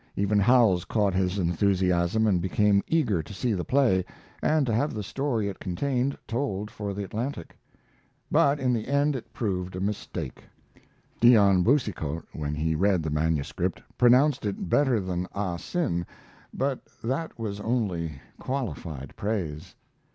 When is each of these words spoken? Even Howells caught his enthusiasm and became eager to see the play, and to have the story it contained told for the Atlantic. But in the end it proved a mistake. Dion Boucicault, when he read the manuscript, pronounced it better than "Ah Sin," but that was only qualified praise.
Even 0.15 0.39
Howells 0.39 0.83
caught 0.85 1.13
his 1.13 1.37
enthusiasm 1.37 2.25
and 2.25 2.41
became 2.41 2.81
eager 2.87 3.21
to 3.21 3.33
see 3.35 3.53
the 3.53 3.63
play, 3.63 4.03
and 4.41 4.65
to 4.65 4.73
have 4.73 4.95
the 4.95 5.03
story 5.03 5.47
it 5.47 5.59
contained 5.59 6.17
told 6.27 6.71
for 6.71 6.91
the 6.91 7.03
Atlantic. 7.03 7.55
But 8.31 8.59
in 8.59 8.73
the 8.73 8.87
end 8.87 9.15
it 9.15 9.31
proved 9.31 9.75
a 9.75 9.79
mistake. 9.79 10.43
Dion 11.19 11.61
Boucicault, 11.61 12.23
when 12.33 12.55
he 12.55 12.73
read 12.73 13.03
the 13.03 13.11
manuscript, 13.11 13.79
pronounced 13.95 14.43
it 14.43 14.67
better 14.69 14.99
than 14.99 15.27
"Ah 15.35 15.57
Sin," 15.57 16.07
but 16.51 16.79
that 17.03 17.37
was 17.37 17.59
only 17.59 18.19
qualified 18.39 19.15
praise. 19.15 19.75